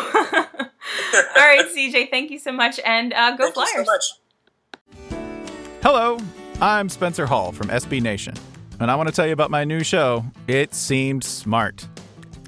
right, 1.35 1.65
CJ, 1.75 2.09
thank 2.11 2.31
you 2.31 2.39
so 2.39 2.51
much, 2.51 2.79
and 2.85 3.11
uh, 3.13 3.35
go 3.35 3.51
thank 3.51 3.69
Flyers. 3.69 4.19
So 5.09 5.17
Hello, 5.81 6.17
I'm 6.61 6.89
Spencer 6.89 7.25
Hall 7.25 7.51
from 7.51 7.67
SB 7.67 8.01
Nation, 8.01 8.35
and 8.79 8.89
I 8.89 8.95
want 8.95 9.09
to 9.09 9.15
tell 9.15 9.25
you 9.25 9.33
about 9.33 9.51
my 9.51 9.63
new 9.63 9.83
show. 9.83 10.23
It 10.47 10.73
seemed 10.73 11.23
smart. 11.23 11.87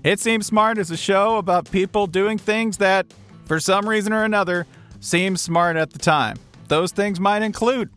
It 0.03 0.19
seems 0.19 0.45
smart 0.45 0.77
is 0.77 0.91
a 0.91 0.97
show 0.97 1.37
about 1.37 1.69
people 1.69 2.07
doing 2.07 2.37
things 2.37 2.77
that, 2.77 3.07
for 3.45 3.59
some 3.59 3.89
reason 3.89 4.13
or 4.13 4.23
another, 4.23 4.67
seem 4.99 5.35
smart 5.35 5.75
at 5.75 5.91
the 5.91 5.99
time. 5.99 6.37
Those 6.67 6.91
things 6.91 7.19
might 7.19 7.41
include 7.41 7.89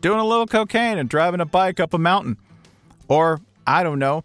doing 0.00 0.20
a 0.20 0.24
little 0.24 0.46
cocaine 0.46 0.98
and 0.98 1.08
driving 1.08 1.40
a 1.40 1.46
bike 1.46 1.80
up 1.80 1.94
a 1.94 1.98
mountain, 1.98 2.36
or 3.08 3.40
I 3.66 3.82
don't 3.82 3.98
know 3.98 4.24